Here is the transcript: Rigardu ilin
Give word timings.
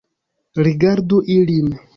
Rigardu 0.65 1.21
ilin 1.37 1.67